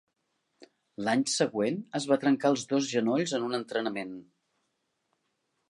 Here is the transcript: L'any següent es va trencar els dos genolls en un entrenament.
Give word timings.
L'any 1.07 1.25
següent 1.33 1.77
es 1.99 2.07
va 2.13 2.17
trencar 2.23 2.53
els 2.55 2.65
dos 2.73 2.89
genolls 2.95 3.37
en 3.41 3.47
un 3.51 3.59
entrenament. 3.61 4.17